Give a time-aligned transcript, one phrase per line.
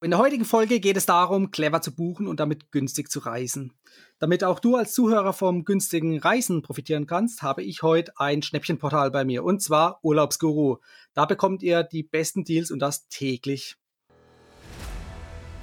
[0.00, 3.72] In der heutigen Folge geht es darum, clever zu buchen und damit günstig zu reisen.
[4.20, 9.10] Damit auch du als Zuhörer vom günstigen Reisen profitieren kannst, habe ich heute ein Schnäppchenportal
[9.10, 10.76] bei mir und zwar Urlaubsguru.
[11.14, 13.74] Da bekommt ihr die besten Deals und das täglich.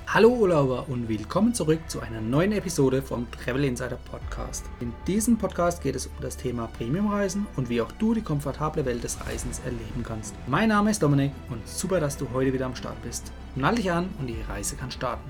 [0.06, 4.66] Hallo Urlauber und willkommen zurück zu einer neuen Episode vom Travel Insider Podcast.
[4.82, 8.84] In diesem Podcast geht es um das Thema Premiumreisen und wie auch du die komfortable
[8.84, 10.36] Welt des Reisens erleben kannst.
[10.46, 13.32] Mein Name ist Dominik und super, dass du heute wieder am Start bist.
[13.58, 15.24] Nall dich an und die Reise kann starten.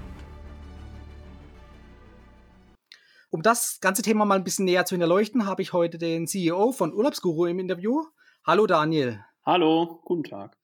[3.29, 6.71] Um das ganze Thema mal ein bisschen näher zu hinterleuchten, habe ich heute den CEO
[6.71, 8.01] von Urlaubsguru im Interview.
[8.43, 9.23] Hallo Daniel.
[9.45, 10.57] Hallo, guten Tag.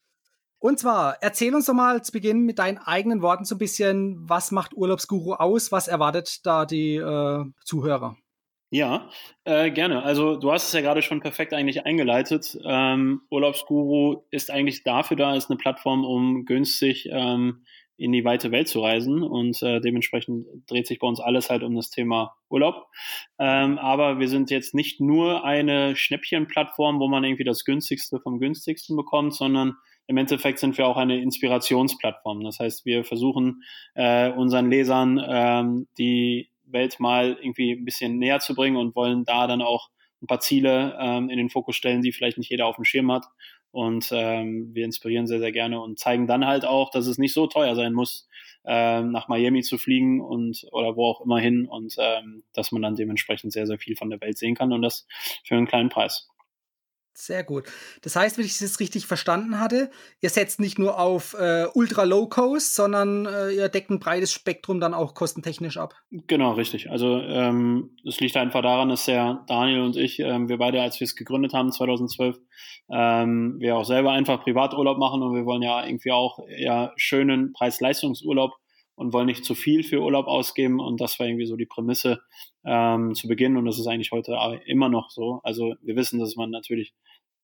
[0.57, 4.17] Und zwar, erzähl uns doch mal zu Beginn mit deinen eigenen Worten so ein bisschen,
[4.27, 5.71] was macht Urlaubsguru aus?
[5.71, 8.17] Was erwartet da die äh, Zuhörer?
[8.73, 9.09] Ja,
[9.43, 10.01] äh, gerne.
[10.03, 12.57] Also du hast es ja gerade schon perfekt eigentlich eingeleitet.
[12.65, 17.65] Ähm, Urlaubsguru ist eigentlich dafür da, ist eine Plattform, um günstig ähm,
[17.97, 21.63] in die weite Welt zu reisen und äh, dementsprechend dreht sich bei uns alles halt
[21.63, 22.87] um das Thema Urlaub.
[23.39, 28.39] Ähm, aber wir sind jetzt nicht nur eine Schnäppchenplattform, wo man irgendwie das günstigste vom
[28.39, 29.75] günstigsten bekommt, sondern
[30.07, 32.41] im Endeffekt sind wir auch eine Inspirationsplattform.
[32.43, 33.63] Das heißt, wir versuchen
[33.95, 39.25] äh, unseren Lesern ähm, die Welt mal irgendwie ein bisschen näher zu bringen und wollen
[39.25, 39.89] da dann auch
[40.21, 43.11] ein paar Ziele ähm, in den Fokus stellen, die vielleicht nicht jeder auf dem Schirm
[43.11, 43.25] hat.
[43.71, 47.33] Und ähm, wir inspirieren sehr, sehr gerne und zeigen dann halt auch, dass es nicht
[47.33, 48.27] so teuer sein muss,
[48.65, 52.81] ähm, nach Miami zu fliegen und oder wo auch immer hin und ähm, dass man
[52.81, 55.07] dann dementsprechend sehr, sehr viel von der Welt sehen kann und das
[55.45, 56.29] für einen kleinen Preis.
[57.13, 57.65] Sehr gut.
[58.01, 62.03] Das heißt, wenn ich das richtig verstanden hatte, ihr setzt nicht nur auf äh, Ultra
[62.03, 65.93] Low Cost, sondern äh, ihr deckt ein breites Spektrum dann auch kostentechnisch ab.
[66.09, 66.89] Genau, richtig.
[66.89, 70.99] Also ähm, es liegt einfach daran, dass der Daniel und ich, ähm, wir beide, als
[70.99, 72.37] wir es gegründet haben 2012,
[72.89, 77.51] ähm, wir auch selber einfach Privaturlaub machen und wir wollen ja irgendwie auch eher schönen
[77.53, 78.53] Preis-Leistungsurlaub
[78.95, 80.79] und wollen nicht zu viel für Urlaub ausgeben.
[80.79, 82.21] Und das war irgendwie so die Prämisse
[82.65, 83.57] ähm, zu Beginn.
[83.57, 85.39] Und das ist eigentlich heute immer noch so.
[85.43, 86.93] Also wir wissen, dass man natürlich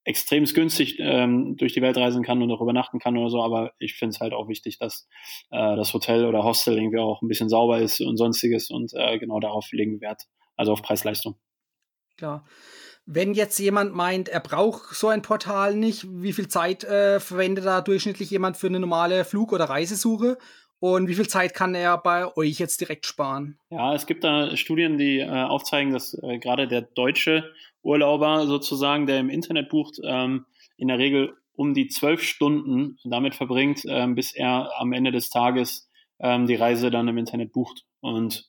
[0.08, 3.74] extrem günstig ähm, durch die Welt reisen kann und auch übernachten kann oder so, aber
[3.78, 5.06] ich finde es halt auch wichtig, dass
[5.52, 9.20] äh, das Hotel oder Hostel irgendwie auch ein bisschen sauber ist und sonstiges und äh,
[9.20, 10.24] genau darauf legen wir Wert,
[10.56, 11.36] also auf Preis-Leistung.
[12.16, 12.46] Klar.
[13.06, 17.66] Wenn jetzt jemand meint, er braucht so ein Portal nicht, wie viel Zeit äh, verwendet
[17.66, 20.38] da durchschnittlich jemand für eine normale Flug- oder Reisesuche?
[20.80, 23.58] Und wie viel Zeit kann er bei euch jetzt direkt sparen?
[23.70, 27.52] Ja, es gibt da Studien, die äh, aufzeigen, dass äh, gerade der deutsche
[27.82, 30.46] Urlauber sozusagen, der im Internet bucht, ähm,
[30.78, 35.32] in der Regel um die zwölf Stunden damit verbringt, ähm, bis er am Ende des
[35.32, 35.90] Tages
[36.20, 37.84] ähm, die Reise dann im Internet bucht.
[38.00, 38.48] Und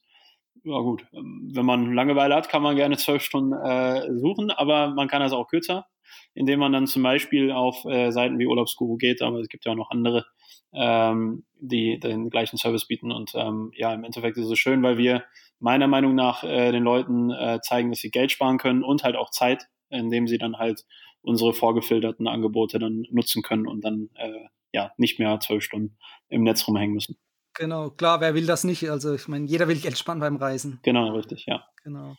[0.63, 4.93] ja gut, ähm, wenn man Langeweile hat, kann man gerne zwölf Stunden äh, suchen, aber
[4.93, 5.87] man kann das auch kürzer,
[6.33, 9.71] indem man dann zum Beispiel auf äh, Seiten wie Urlaubsguru geht, aber es gibt ja
[9.71, 10.25] auch noch andere
[10.73, 13.11] ähm, die den gleichen Service bieten.
[13.11, 15.23] Und ähm, ja, im Endeffekt ist es schön, weil wir
[15.59, 19.15] meiner Meinung nach äh, den Leuten äh, zeigen, dass sie Geld sparen können und halt
[19.15, 20.85] auch Zeit, indem sie dann halt
[21.21, 25.97] unsere vorgefilterten Angebote dann nutzen können und dann äh, ja nicht mehr zwölf Stunden
[26.29, 27.17] im Netz rumhängen müssen.
[27.55, 28.89] Genau, klar, wer will das nicht?
[28.89, 30.79] Also ich meine, jeder will Geld sparen beim Reisen.
[30.83, 31.65] Genau, richtig, ja.
[31.83, 32.15] Genau.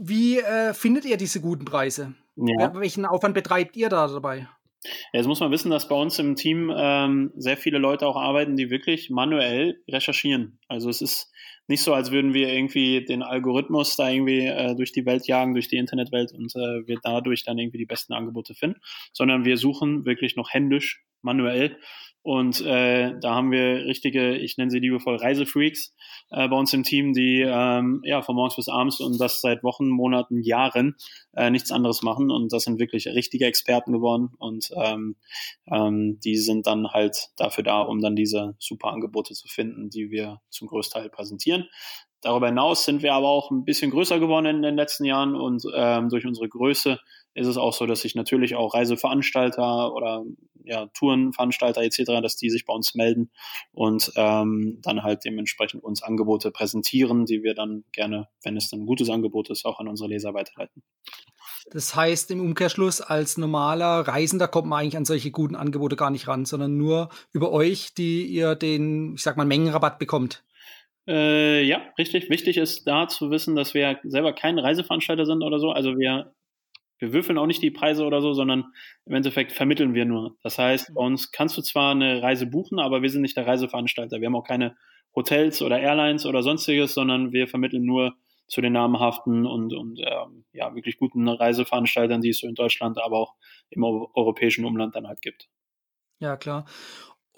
[0.00, 2.14] Wie äh, findet ihr diese guten Preise?
[2.36, 2.72] Ja.
[2.74, 4.48] Welchen Aufwand betreibt ihr da dabei?
[5.12, 8.54] Jetzt muss man wissen, dass bei uns im Team ähm, sehr viele Leute auch arbeiten,
[8.54, 10.60] die wirklich manuell recherchieren.
[10.68, 11.32] Also es ist
[11.66, 15.54] nicht so, als würden wir irgendwie den Algorithmus da irgendwie äh, durch die Welt jagen,
[15.54, 18.80] durch die Internetwelt und äh, wir dadurch dann irgendwie die besten Angebote finden,
[19.12, 21.76] sondern wir suchen wirklich noch händisch, manuell
[22.22, 25.94] und äh, da haben wir richtige, ich nenne sie liebevoll Reisefreaks
[26.30, 29.62] äh, bei uns im Team, die ähm, ja von morgens bis abends und das seit
[29.62, 30.96] Wochen, Monaten, Jahren
[31.34, 32.30] äh, nichts anderes machen.
[32.30, 34.30] Und das sind wirklich richtige Experten geworden.
[34.38, 35.16] Und ähm,
[35.72, 40.10] ähm, die sind dann halt dafür da, um dann diese super Angebote zu finden, die
[40.10, 41.68] wir zum Großteil präsentieren.
[42.20, 45.62] Darüber hinaus sind wir aber auch ein bisschen größer geworden in den letzten Jahren und
[45.72, 46.98] ähm, durch unsere Größe
[47.38, 50.24] ist es auch so, dass sich natürlich auch Reiseveranstalter oder
[50.64, 53.30] ja, Tourenveranstalter etc., dass die sich bei uns melden
[53.72, 58.80] und ähm, dann halt dementsprechend uns Angebote präsentieren, die wir dann gerne, wenn es dann
[58.80, 60.82] ein gutes Angebot ist, auch an unsere Leser weiterleiten.
[61.70, 66.10] Das heißt im Umkehrschluss, als normaler Reisender kommt man eigentlich an solche guten Angebote gar
[66.10, 70.44] nicht ran, sondern nur über euch, die ihr den, ich sag mal, Mengenrabatt bekommt.
[71.06, 72.28] Äh, ja, richtig.
[72.28, 75.70] Wichtig ist da zu wissen, dass wir selber kein Reiseveranstalter sind oder so.
[75.70, 76.34] Also wir
[76.98, 78.72] wir würfeln auch nicht die Preise oder so, sondern
[79.06, 80.36] im Endeffekt vermitteln wir nur.
[80.42, 83.46] Das heißt, bei uns kannst du zwar eine Reise buchen, aber wir sind nicht der
[83.46, 84.20] Reiseveranstalter.
[84.20, 84.76] Wir haben auch keine
[85.14, 88.14] Hotels oder Airlines oder sonstiges, sondern wir vermitteln nur
[88.46, 92.98] zu den namhaften und, und ähm, ja, wirklich guten Reiseveranstaltern, die es so in Deutschland,
[92.98, 93.34] aber auch
[93.70, 95.48] im europäischen Umland dann halt gibt.
[96.20, 96.64] Ja, klar.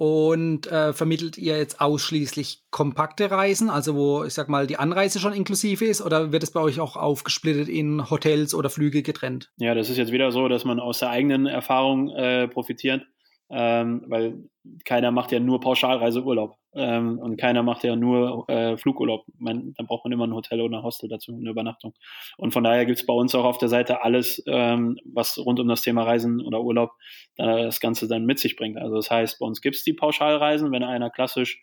[0.00, 5.20] Und äh, vermittelt ihr jetzt ausschließlich kompakte Reisen, also wo, ich sag mal, die Anreise
[5.20, 9.50] schon inklusive ist, oder wird es bei euch auch aufgesplittet in Hotels oder Flüge getrennt?
[9.58, 13.02] Ja, das ist jetzt wieder so, dass man aus der eigenen Erfahrung äh, profitiert
[13.50, 14.44] ähm, weil
[14.84, 19.24] keiner macht ja nur Pauschalreiseurlaub ähm, und keiner macht ja nur äh, Flugurlaub.
[19.38, 21.94] Man, dann braucht man immer ein Hotel oder ein Hostel dazu, eine Übernachtung.
[22.36, 25.68] Und von daher gibt's bei uns auch auf der Seite alles, ähm, was rund um
[25.68, 26.90] das Thema Reisen oder Urlaub
[27.36, 28.76] das Ganze dann mit sich bringt.
[28.76, 31.62] Also das heißt, bei uns gibt's die Pauschalreisen, wenn einer klassisch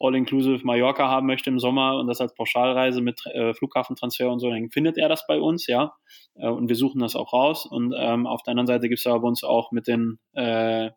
[0.00, 4.48] All-Inclusive Mallorca haben möchte im Sommer und das als Pauschalreise mit äh, Flughafentransfer und so,
[4.48, 5.92] dann findet er das bei uns, ja.
[6.36, 7.66] Äh, und wir suchen das auch raus.
[7.66, 10.90] Und ähm, auf der anderen Seite gibt's aber bei uns auch mit den äh,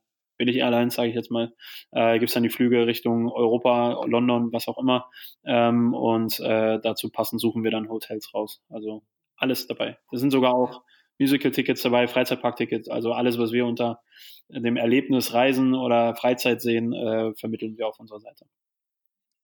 [0.44, 1.54] Billig Airlines, sage ich jetzt mal,
[1.92, 5.10] äh, gibt es dann die Flüge Richtung Europa, London, was auch immer.
[5.45, 8.62] Ähm, und äh, dazu passend suchen wir dann Hotels raus.
[8.69, 9.04] Also
[9.38, 9.98] alles dabei.
[10.12, 10.81] Da sind sogar auch
[11.18, 14.01] Musical-Tickets dabei, Freizeitpark-Tickets, also alles, was wir unter
[14.50, 18.45] dem Erlebnis Reisen oder Freizeit sehen, äh, vermitteln wir auf unserer Seite.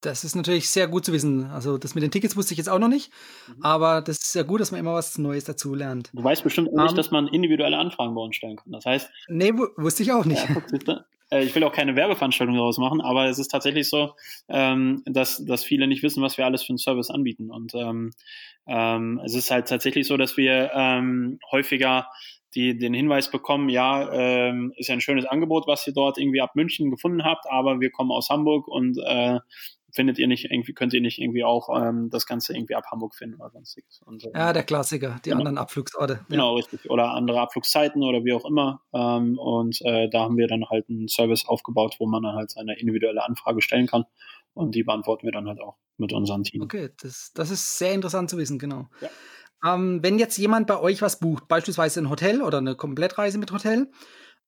[0.01, 1.45] Das ist natürlich sehr gut zu wissen.
[1.45, 3.11] Also das mit den Tickets wusste ich jetzt auch noch nicht,
[3.47, 3.63] mhm.
[3.63, 6.09] aber das ist ja gut, dass man immer was Neues dazu lernt.
[6.13, 8.71] Du weißt bestimmt um, nicht, dass man individuelle Anfragen bei uns stellen kann.
[8.71, 9.09] Das heißt.
[9.27, 10.41] Nee, wusste ich auch nicht.
[10.87, 14.13] Ja, äh, ich will auch keine Werbeveranstaltung daraus machen, aber es ist tatsächlich so,
[14.47, 17.51] ähm, dass, dass viele nicht wissen, was wir alles für einen Service anbieten.
[17.51, 18.11] Und ähm,
[18.67, 22.07] ähm, es ist halt tatsächlich so, dass wir ähm, häufiger
[22.55, 26.41] die den Hinweis bekommen, ja, ähm, ist ja ein schönes Angebot, was ihr dort irgendwie
[26.41, 29.39] ab München gefunden habt, aber wir kommen aus Hamburg und äh,
[29.91, 33.15] findet ihr nicht irgendwie, könnt ihr nicht irgendwie auch ähm, das Ganze irgendwie ab Hamburg
[33.15, 34.01] finden oder sonstiges.
[34.05, 35.39] Und, ähm, ja, der Klassiker, die genau.
[35.39, 36.25] anderen Abflugsorte.
[36.29, 36.55] Genau, ja.
[36.55, 36.89] richtig.
[36.89, 38.81] Oder andere Abflugszeiten oder wie auch immer.
[38.93, 42.51] Ähm, und äh, da haben wir dann halt einen Service aufgebaut, wo man dann halt
[42.51, 44.05] seine individuelle Anfrage stellen kann.
[44.53, 46.61] Und die beantworten wir dann halt auch mit unserem Team.
[46.61, 48.87] Okay, das, das ist sehr interessant zu wissen, genau.
[49.01, 49.09] Ja.
[49.75, 53.51] Ähm, wenn jetzt jemand bei euch was bucht, beispielsweise ein Hotel oder eine Komplettreise mit
[53.51, 53.91] Hotel,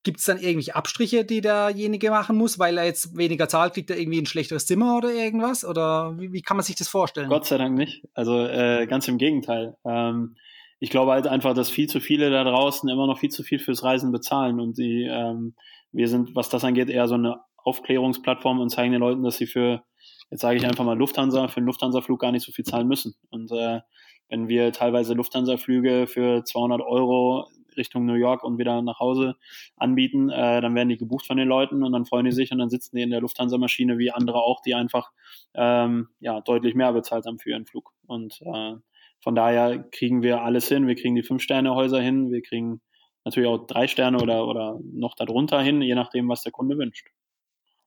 [0.04, 3.90] Gibt es dann irgendwelche Abstriche, die derjenige machen muss, weil er jetzt weniger zahlt, kriegt
[3.90, 5.64] er irgendwie ein schlechteres Zimmer oder irgendwas?
[5.64, 7.28] Oder wie, wie kann man sich das vorstellen?
[7.28, 8.02] Gott sei Dank nicht.
[8.14, 9.76] Also äh, ganz im Gegenteil.
[9.84, 10.34] Ähm,
[10.80, 13.60] ich glaube halt einfach, dass viel zu viele da draußen immer noch viel zu viel
[13.60, 15.54] fürs Reisen bezahlen und die, ähm,
[15.92, 19.46] wir sind, was das angeht, eher so eine Aufklärungsplattform und zeigen den Leuten, dass sie
[19.46, 19.84] für,
[20.30, 23.14] jetzt sage ich einfach mal Lufthansa, für einen Lufthansa-Flug gar nicht so viel zahlen müssen.
[23.30, 23.80] Und äh,
[24.28, 27.46] wenn wir teilweise Lufthansa-Flüge für 200 Euro
[27.76, 29.36] Richtung New York und wieder nach Hause
[29.76, 32.58] anbieten, äh, dann werden die gebucht von den Leuten und dann freuen die sich und
[32.58, 35.10] dann sitzen die in der Lufthansa-Maschine wie andere auch, die einfach
[35.54, 37.92] ähm, ja deutlich mehr bezahlt haben für ihren Flug.
[38.06, 38.74] Und äh,
[39.20, 40.86] von daher kriegen wir alles hin.
[40.86, 42.80] Wir kriegen die Fünf-Sterne-Häuser hin, wir kriegen
[43.24, 47.06] natürlich auch drei Sterne oder, oder noch darunter hin, je nachdem, was der Kunde wünscht.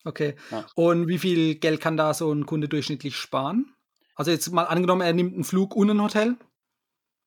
[0.06, 0.36] Okay.
[0.52, 0.66] Ja.
[0.76, 3.76] Und wie viel Geld kann da so ein Kunde durchschnittlich sparen?
[4.16, 6.38] Also jetzt mal angenommen, er nimmt einen Flug und ein Hotel?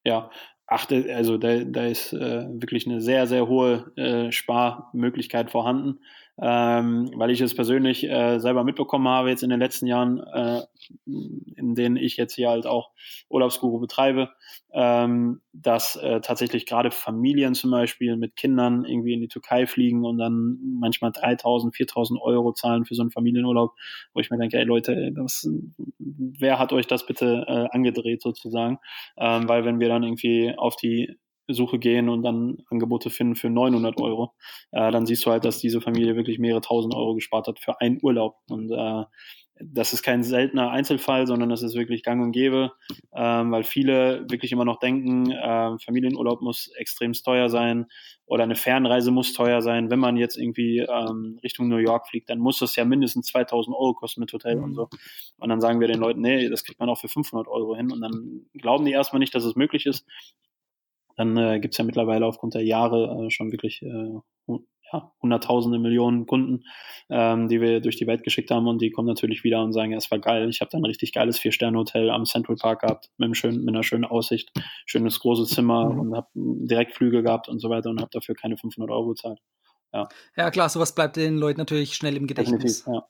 [0.05, 0.31] Ja,
[0.69, 5.99] achte, also da, da ist äh, wirklich eine sehr, sehr hohe äh, Sparmöglichkeit vorhanden
[6.41, 10.63] ähm, weil ich es persönlich äh, selber mitbekommen habe jetzt in den letzten Jahren, äh,
[11.07, 12.91] in denen ich jetzt hier halt auch
[13.29, 14.31] Urlaubsguru betreibe,
[14.73, 20.05] ähm, dass äh, tatsächlich gerade Familien zum Beispiel mit Kindern irgendwie in die Türkei fliegen
[20.05, 23.75] und dann manchmal 3.000, 4.000 Euro zahlen für so einen Familienurlaub,
[24.15, 25.49] wo ich mir denke, ey Leute, das,
[25.99, 28.79] wer hat euch das bitte äh, angedreht sozusagen?
[29.17, 31.19] Ähm, weil wenn wir dann irgendwie auf die
[31.49, 34.35] Suche gehen und dann Angebote finden für 900 Euro,
[34.73, 37.81] äh, dann siehst du halt, dass diese Familie wirklich mehrere tausend Euro gespart hat für
[37.81, 38.37] einen Urlaub.
[38.49, 39.05] Und äh,
[39.61, 42.73] das ist kein seltener Einzelfall, sondern das ist wirklich gang und gäbe,
[43.15, 47.87] ähm, weil viele wirklich immer noch denken, äh, Familienurlaub muss extrem teuer sein
[48.27, 49.91] oder eine Fernreise muss teuer sein.
[49.91, 53.75] Wenn man jetzt irgendwie ähm, Richtung New York fliegt, dann muss das ja mindestens 2000
[53.75, 54.89] Euro kosten mit Hotel und so.
[55.39, 57.91] Und dann sagen wir den Leuten, nee, das kriegt man auch für 500 Euro hin.
[57.91, 60.07] Und dann glauben die erstmal nicht, dass es möglich ist
[61.19, 64.21] dann äh, gibt es ja mittlerweile aufgrund der Jahre äh, schon wirklich äh,
[64.93, 66.65] ja, hunderttausende Millionen Kunden,
[67.11, 69.91] ähm, die wir durch die Welt geschickt haben und die kommen natürlich wieder und sagen,
[69.91, 73.11] ja, es war geil, ich habe da ein richtig geiles Vier-Sterne-Hotel am Central Park gehabt,
[73.19, 74.53] mit, einem schönen, mit einer schönen Aussicht,
[74.87, 76.01] schönes großes Zimmer mhm.
[76.01, 79.41] und habe Direktflüge gehabt und so weiter und habe dafür keine 500 Euro bezahlt.
[79.93, 80.09] Ja.
[80.37, 82.85] ja, klar, sowas bleibt den Leuten natürlich schnell im Gedächtnis.
[82.85, 83.09] Definitiv, ja.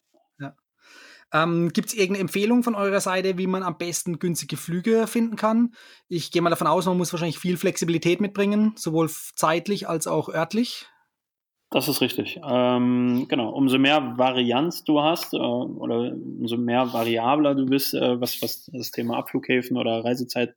[1.33, 5.37] Ähm, Gibt es irgendeine Empfehlung von eurer Seite, wie man am besten günstige Flüge finden
[5.37, 5.75] kann?
[6.09, 10.29] Ich gehe mal davon aus, man muss wahrscheinlich viel Flexibilität mitbringen, sowohl zeitlich als auch
[10.29, 10.87] örtlich.
[11.71, 12.41] Das ist richtig.
[12.43, 13.51] Ähm, genau.
[13.51, 18.71] Umso mehr Varianz du hast äh, oder umso mehr variabler du bist, äh, was, was
[18.73, 20.55] das Thema Abflughäfen oder Reisezeit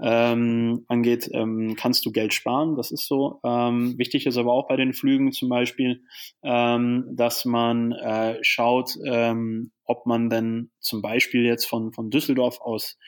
[0.00, 2.76] ähm, angeht, ähm, kannst du Geld sparen.
[2.76, 3.40] Das ist so.
[3.44, 6.02] Ähm, wichtig ist aber auch bei den Flügen zum Beispiel,
[6.42, 12.60] ähm, dass man äh, schaut, ähm, ob man denn zum Beispiel jetzt von, von Düsseldorf
[12.60, 12.98] aus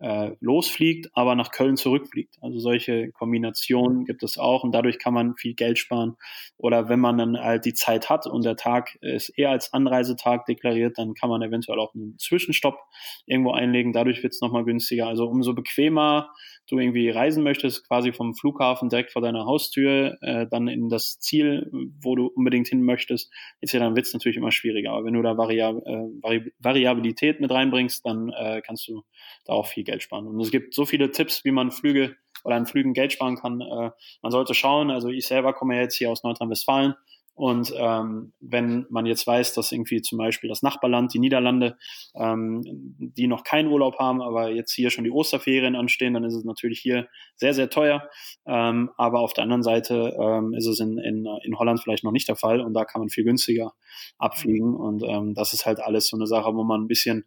[0.00, 2.36] äh, losfliegt, aber nach Köln zurückfliegt.
[2.40, 6.16] Also solche Kombinationen gibt es auch und dadurch kann man viel Geld sparen.
[6.58, 10.46] Oder wenn man dann halt die Zeit hat und der Tag ist eher als Anreisetag
[10.46, 12.78] deklariert, dann kann man eventuell auch einen Zwischenstopp
[13.26, 13.92] irgendwo einlegen.
[13.92, 15.06] Dadurch wird es nochmal günstiger.
[15.06, 20.46] Also umso bequemer du irgendwie reisen möchtest, quasi vom Flughafen direkt vor deiner Haustür, äh,
[20.50, 24.36] dann in das Ziel, wo du unbedingt hin möchtest, ist ja dann wird es natürlich
[24.36, 24.92] immer schwieriger.
[24.92, 29.02] Aber wenn du da Variab äh, Vari Variabilität mit reinbringst, dann äh, kannst du
[29.44, 30.26] da auch viel Geld sparen.
[30.26, 33.60] Und es gibt so viele Tipps, wie man Flüge oder an Flügen Geld sparen kann.
[33.60, 33.90] Äh,
[34.22, 36.94] man sollte schauen, also ich selber komme jetzt hier aus Nordrhein-Westfalen
[37.34, 41.76] und ähm, wenn man jetzt weiß, dass irgendwie zum Beispiel das Nachbarland, die Niederlande,
[42.14, 46.34] ähm, die noch keinen Urlaub haben, aber jetzt hier schon die Osterferien anstehen, dann ist
[46.34, 48.08] es natürlich hier sehr, sehr teuer.
[48.46, 52.12] Ähm, aber auf der anderen Seite ähm, ist es in, in, in Holland vielleicht noch
[52.12, 53.72] nicht der Fall und da kann man viel günstiger
[54.16, 54.72] abfliegen.
[54.72, 57.24] Und ähm, das ist halt alles so eine Sache, wo man ein bisschen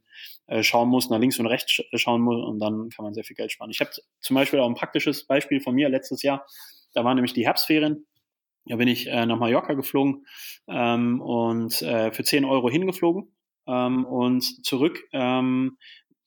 [0.47, 3.35] äh, schauen muss, nach links und rechts schauen muss und dann kann man sehr viel
[3.35, 3.71] Geld sparen.
[3.71, 6.45] Ich habe zum Beispiel auch ein praktisches Beispiel von mir letztes Jahr.
[6.93, 8.05] Da waren nämlich die Herbstferien
[8.67, 10.25] da bin ich äh, nach Mallorca geflogen
[10.67, 13.33] ähm, und äh, für 10 Euro hingeflogen
[13.67, 15.77] ähm, und zurück ähm,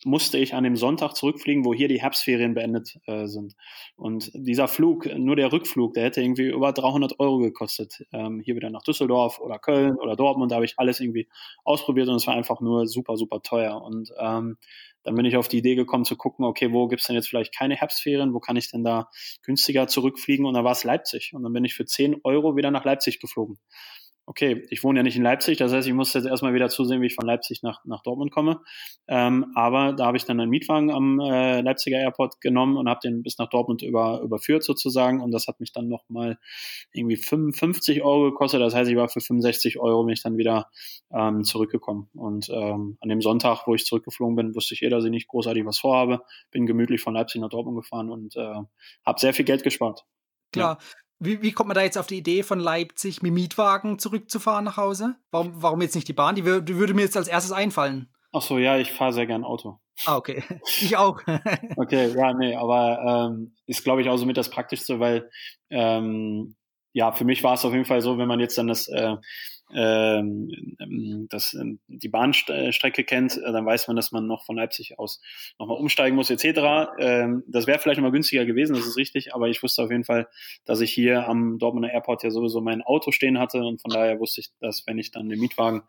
[0.04, 3.54] musste ich an dem Sonntag zurückfliegen, wo hier die Herbstferien beendet äh, sind.
[3.96, 8.06] Und dieser Flug, nur der Rückflug, der hätte irgendwie über 300 Euro gekostet.
[8.12, 11.28] Ähm, hier wieder nach Düsseldorf oder Köln oder Dortmund, da habe ich alles irgendwie
[11.64, 13.82] ausprobiert und es war einfach nur super, super teuer.
[13.82, 14.56] Und ähm,
[15.02, 17.54] dann bin ich auf die Idee gekommen zu gucken, okay, wo gibt's denn jetzt vielleicht
[17.56, 19.08] keine Herbstferien, wo kann ich denn da
[19.42, 20.44] günstiger zurückfliegen?
[20.46, 21.32] Und da war es Leipzig.
[21.34, 23.58] Und dann bin ich für 10 Euro wieder nach Leipzig geflogen
[24.30, 27.02] okay, ich wohne ja nicht in Leipzig, das heißt, ich muss jetzt erstmal wieder zusehen,
[27.02, 28.60] wie ich von Leipzig nach, nach Dortmund komme.
[29.08, 33.00] Ähm, aber da habe ich dann einen Mietwagen am äh, Leipziger Airport genommen und habe
[33.02, 35.20] den bis nach Dortmund über, überführt sozusagen.
[35.20, 36.38] Und das hat mich dann nochmal
[36.92, 38.60] irgendwie 55 Euro gekostet.
[38.60, 40.70] Das heißt, ich war für 65 Euro bin ich dann wieder
[41.12, 42.08] ähm, zurückgekommen.
[42.14, 45.26] Und ähm, an dem Sonntag, wo ich zurückgeflogen bin, wusste ich eh, dass ich nicht
[45.26, 46.22] großartig was vorhabe.
[46.52, 48.54] Bin gemütlich von Leipzig nach Dortmund gefahren und äh,
[49.04, 50.04] habe sehr viel Geld gespart.
[50.52, 50.78] Klar.
[50.80, 50.86] Ja.
[51.22, 54.78] Wie, wie kommt man da jetzt auf die Idee, von Leipzig mit Mietwagen zurückzufahren nach
[54.78, 55.16] Hause?
[55.30, 56.34] Warum, warum jetzt nicht die Bahn?
[56.34, 58.08] Die, die würde mir jetzt als erstes einfallen.
[58.32, 59.80] Ach so, ja, ich fahre sehr gern Auto.
[60.06, 60.42] Ah, okay.
[60.80, 61.20] Ich auch.
[61.76, 65.30] okay, ja, nee, aber ähm, ist, glaube ich, auch so mit das Praktischste, weil
[65.68, 66.56] ähm,
[66.92, 69.16] ja, für mich war es auf jeden Fall so, wenn man jetzt dann das äh,
[69.74, 70.76] ähm,
[71.28, 75.20] das, ähm, die Bahnstrecke kennt, äh, dann weiß man, dass man noch von Leipzig aus
[75.58, 76.90] nochmal umsteigen muss etc.
[76.98, 80.04] Ähm, das wäre vielleicht nochmal günstiger gewesen, das ist richtig, aber ich wusste auf jeden
[80.04, 80.28] Fall,
[80.64, 84.18] dass ich hier am Dortmunder Airport ja sowieso mein Auto stehen hatte und von daher
[84.20, 85.82] wusste ich, dass wenn ich dann den Mietwagen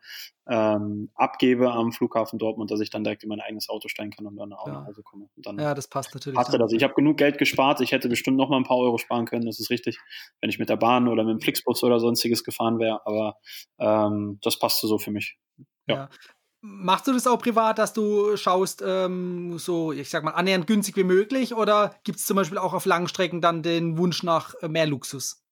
[0.48, 4.26] ähm, abgebe am Flughafen Dortmund, dass ich dann direkt in mein eigenes Auto steigen kann
[4.26, 4.74] und dann auch ja.
[4.74, 5.30] nach Hause komme.
[5.58, 6.36] Ja, das passt natürlich.
[6.36, 6.74] Passte das.
[6.74, 9.46] Ich habe genug Geld gespart, ich hätte bestimmt noch mal ein paar Euro sparen können,
[9.46, 9.98] das ist richtig,
[10.42, 13.36] wenn ich mit der Bahn oder mit dem Flixbus oder sonstiges gefahren wäre, aber
[13.80, 15.38] ähm, das passte so für mich.
[15.88, 15.96] Ja.
[15.96, 16.10] ja.
[16.63, 20.96] Machst du das auch privat, dass du schaust, ähm, so, ich sag mal, annähernd günstig
[20.96, 21.56] wie möglich?
[21.56, 25.44] Oder gibt es zum Beispiel auch auf Langstrecken dann den Wunsch nach äh, mehr Luxus?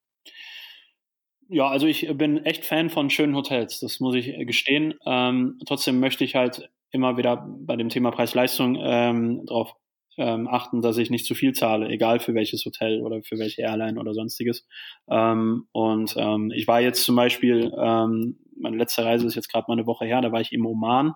[1.48, 4.94] Ja, also ich bin echt Fan von schönen Hotels, das muss ich gestehen.
[5.04, 9.74] Ähm, trotzdem möchte ich halt immer wieder bei dem Thema Preis-Leistung ähm, darauf
[10.20, 13.62] ähm, achten, dass ich nicht zu viel zahle, egal für welches Hotel oder für welche
[13.62, 14.68] Airline oder sonstiges.
[15.10, 19.66] Ähm, und ähm, ich war jetzt zum Beispiel, ähm, meine letzte Reise ist jetzt gerade
[19.68, 21.14] mal eine Woche her, da war ich im Oman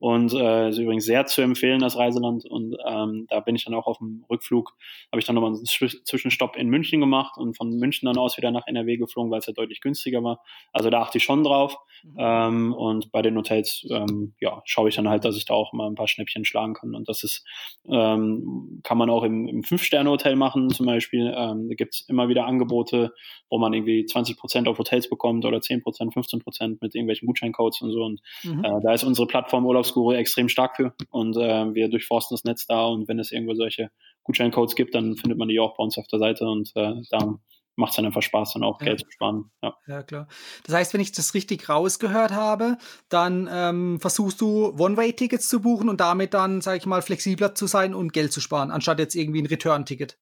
[0.00, 2.46] und äh, ist übrigens sehr zu empfehlen, das Reiseland.
[2.46, 4.74] Und ähm, da bin ich dann auch auf dem Rückflug,
[5.12, 8.50] habe ich dann nochmal einen Zwischenstopp in München gemacht und von München dann aus wieder
[8.50, 10.40] nach NRW geflogen, weil es ja deutlich günstiger war.
[10.72, 11.76] Also da achte ich schon drauf.
[12.02, 12.16] Mhm.
[12.18, 15.74] Ähm, und bei den Hotels, ähm, ja, schaue ich dann halt, dass ich da auch
[15.74, 16.94] mal ein paar Schnäppchen schlagen kann.
[16.94, 17.44] Und das ist,
[17.86, 21.30] ähm, kann man auch im, im Fünf-Sterne-Hotel machen zum Beispiel.
[21.36, 23.12] Ähm, da gibt's immer wieder Angebote,
[23.50, 27.26] wo man irgendwie 20 Prozent auf Hotels bekommt oder 10 Prozent, 15 Prozent mit irgendwelchen
[27.26, 28.02] Gutscheincodes und so.
[28.02, 28.64] Und mhm.
[28.64, 32.44] äh, da ist unsere Plattform Urlaubs Urlaubsguru extrem stark für und äh, wir durchforsten das
[32.44, 33.90] Netz da und wenn es irgendwo solche
[34.24, 37.38] Gutscheincodes gibt, dann findet man die auch bei uns auf der Seite und äh, da
[37.76, 38.86] macht es dann einfach Spaß, dann auch ja.
[38.86, 39.50] Geld zu sparen.
[39.62, 39.74] Ja.
[39.86, 40.28] ja, klar.
[40.64, 42.76] Das heißt, wenn ich das richtig rausgehört habe,
[43.08, 47.66] dann ähm, versuchst du One-Way-Tickets zu buchen und damit dann, sage ich mal, flexibler zu
[47.66, 50.18] sein und Geld zu sparen, anstatt jetzt irgendwie ein Return-Ticket.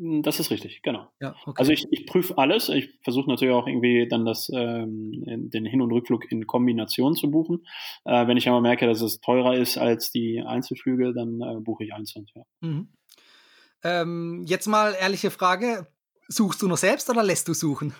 [0.00, 1.08] Hm, das ist richtig, genau.
[1.20, 1.60] Ja, okay.
[1.60, 2.70] Also ich, ich prüfe alles.
[2.70, 7.30] Ich versuche natürlich auch irgendwie dann das, ähm, den Hin- und Rückflug in Kombination zu
[7.30, 7.66] buchen.
[8.06, 11.84] Äh, wenn ich aber merke, dass es teurer ist als die Einzelflüge, dann äh, buche
[11.84, 12.26] ich einzeln.
[12.34, 12.42] Ja.
[12.60, 12.88] Mhm.
[13.84, 15.86] Ähm, jetzt mal ehrliche Frage:
[16.28, 17.94] Suchst du noch selbst oder lässt du suchen?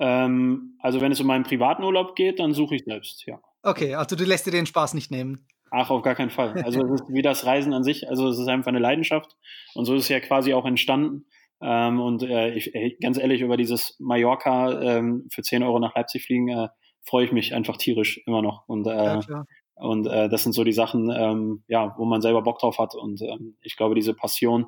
[0.00, 3.40] Ähm, also wenn es um meinen privaten Urlaub geht, dann suche ich selbst, ja.
[3.62, 5.46] Okay, also du lässt dir den Spaß nicht nehmen.
[5.70, 6.62] Ach, auf gar keinen Fall.
[6.62, 9.36] Also es ist wie das Reisen an sich, also es ist einfach eine Leidenschaft
[9.74, 11.26] und so ist es ja quasi auch entstanden.
[11.60, 16.24] Ähm, und äh, ich, ganz ehrlich, über dieses Mallorca ähm, für 10 Euro nach Leipzig
[16.24, 16.68] fliegen, äh,
[17.02, 18.68] freue ich mich einfach tierisch immer noch.
[18.68, 19.44] Und, äh, ja,
[19.74, 22.94] und äh, das sind so die Sachen, ähm, ja, wo man selber Bock drauf hat.
[22.94, 24.66] Und ähm, ich glaube, diese Passion,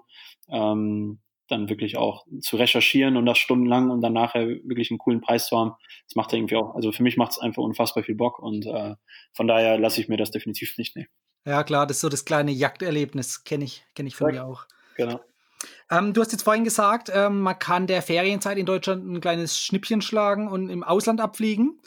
[0.48, 5.20] ähm, dann wirklich auch zu recherchieren und das stundenlang und dann nachher wirklich einen coolen
[5.20, 5.72] Preis zu haben,
[6.06, 8.94] das macht irgendwie auch, also für mich macht es einfach unfassbar viel Bock und äh,
[9.32, 11.08] von daher lasse ich mir das definitiv nicht nehmen.
[11.44, 14.48] Ja, klar, das ist so das kleine Jagderlebnis, kenne ich, kenne ich von ja, mir
[14.48, 14.66] auch.
[14.96, 15.20] Genau.
[15.90, 19.58] Ähm, du hast jetzt vorhin gesagt, ähm, man kann der Ferienzeit in Deutschland ein kleines
[19.58, 21.80] Schnippchen schlagen und im Ausland abfliegen.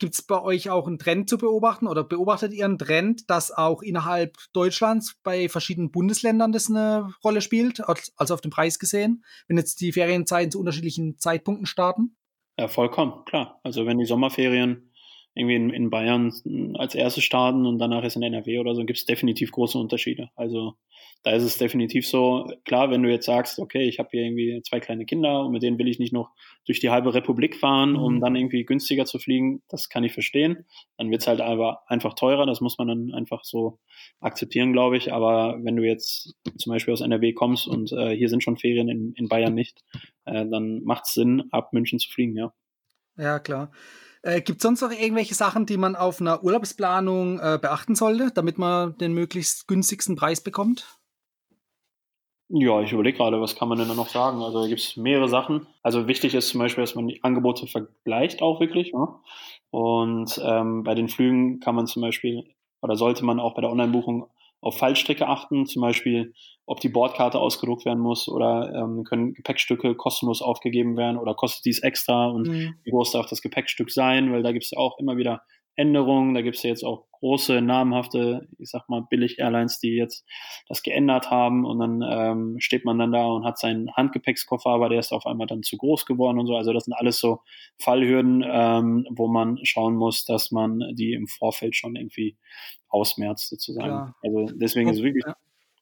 [0.00, 3.52] Gibt es bei euch auch einen Trend zu beobachten oder beobachtet ihr einen Trend, dass
[3.52, 7.82] auch innerhalb Deutschlands bei verschiedenen Bundesländern das eine Rolle spielt,
[8.16, 12.16] also auf den Preis gesehen, wenn jetzt die Ferienzeiten zu unterschiedlichen Zeitpunkten starten?
[12.58, 13.60] Ja, vollkommen, klar.
[13.62, 14.89] Also wenn die Sommerferien
[15.34, 16.32] irgendwie in, in Bayern
[16.76, 20.30] als erstes starten und danach ist in NRW oder so, gibt es definitiv große Unterschiede.
[20.34, 20.74] Also
[21.22, 24.62] da ist es definitiv so, klar, wenn du jetzt sagst, okay, ich habe hier irgendwie
[24.62, 26.30] zwei kleine Kinder und mit denen will ich nicht noch
[26.64, 28.20] durch die halbe Republik fahren, um mhm.
[28.20, 30.64] dann irgendwie günstiger zu fliegen, das kann ich verstehen.
[30.96, 33.78] Dann wird es halt aber einfach teurer, das muss man dann einfach so
[34.20, 35.12] akzeptieren, glaube ich.
[35.12, 38.88] Aber wenn du jetzt zum Beispiel aus NRW kommst und äh, hier sind schon Ferien
[38.88, 39.84] in, in Bayern nicht,
[40.24, 42.52] äh, dann macht es Sinn, ab München zu fliegen, ja.
[43.18, 43.70] Ja, klar.
[44.22, 48.30] Äh, Gibt es sonst noch irgendwelche Sachen, die man auf einer Urlaubsplanung äh, beachten sollte,
[48.34, 51.00] damit man den möglichst günstigsten Preis bekommt?
[52.52, 54.42] Ja, ich überlege gerade, was kann man denn da noch sagen?
[54.42, 55.68] Also da gibt es mehrere Sachen.
[55.84, 58.92] Also wichtig ist zum Beispiel, dass man die Angebote vergleicht auch wirklich.
[58.92, 59.06] Ne?
[59.70, 62.44] Und ähm, bei den Flügen kann man zum Beispiel
[62.82, 64.26] oder sollte man auch bei der Online-Buchung
[64.60, 66.34] auf Fallstricke achten, zum Beispiel,
[66.66, 71.64] ob die Bordkarte ausgedruckt werden muss oder ähm, können Gepäckstücke kostenlos aufgegeben werden oder kostet
[71.64, 72.74] dies extra und mhm.
[72.84, 75.42] wie groß darf das Gepäckstück sein, weil da gibt es ja auch immer wieder
[75.80, 76.34] Änderungen.
[76.34, 80.26] Da gibt es ja jetzt auch große, namhafte, ich sag mal, Billig-Airlines, die jetzt
[80.68, 84.88] das geändert haben und dann ähm, steht man dann da und hat seinen Handgepäckskoffer, aber
[84.88, 86.56] der ist auf einmal dann zu groß geworden und so.
[86.56, 87.40] Also das sind alles so
[87.78, 92.36] Fallhürden, ähm, wo man schauen muss, dass man die im Vorfeld schon irgendwie
[92.88, 93.88] ausmerzt sozusagen.
[93.88, 94.16] Klar.
[94.22, 95.36] Also deswegen ist es wirklich ja.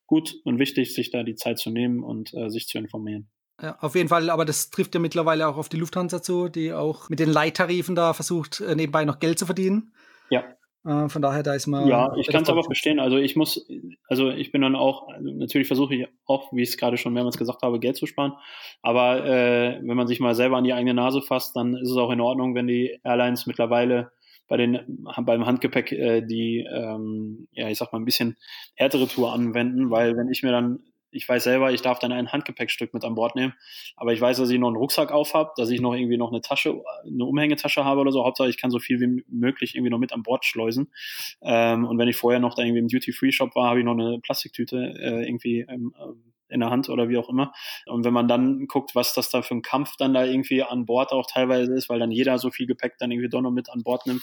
[0.06, 3.30] gut und wichtig, sich da die Zeit zu nehmen und äh, sich zu informieren.
[3.60, 6.72] Ja, auf jeden Fall, aber das trifft ja mittlerweile auch auf die Lufthansa zu, die
[6.72, 9.92] auch mit den Leittarifen da versucht, äh, nebenbei noch Geld zu verdienen.
[10.30, 10.44] Ja.
[10.84, 11.88] Äh, von daher, da ist man.
[11.88, 13.00] Ja, ich kann es aber verstehen.
[13.00, 13.68] Also ich muss,
[14.06, 17.12] also ich bin dann auch, also natürlich versuche ich auch, wie ich es gerade schon
[17.12, 18.34] mehrmals gesagt habe, Geld zu sparen.
[18.80, 21.96] Aber äh, wenn man sich mal selber an die eigene Nase fasst, dann ist es
[21.96, 24.12] auch in Ordnung, wenn die Airlines mittlerweile
[24.46, 28.36] bei den beim Handgepäck äh, die ähm, ja ich sag mal ein bisschen
[28.74, 32.32] härtere Tour anwenden, weil wenn ich mir dann ich weiß selber, ich darf dann ein
[32.32, 33.54] Handgepäckstück mit an Bord nehmen,
[33.96, 36.30] aber ich weiß, dass ich noch einen Rucksack auf habe, dass ich noch irgendwie noch
[36.30, 38.24] eine Tasche, eine Umhängetasche habe oder so.
[38.24, 40.92] Hauptsache, ich kann so viel wie möglich irgendwie noch mit an Bord schleusen.
[41.42, 44.18] Ähm, und wenn ich vorher noch da irgendwie im Duty-Free-Shop war, habe ich noch eine
[44.20, 45.94] Plastiktüte äh, irgendwie ähm,
[46.48, 47.52] in der Hand oder wie auch immer.
[47.86, 50.86] Und wenn man dann guckt, was das da für ein Kampf dann da irgendwie an
[50.86, 53.70] Bord auch teilweise ist, weil dann jeder so viel Gepäck dann irgendwie doch noch mit
[53.70, 54.22] an Bord nimmt,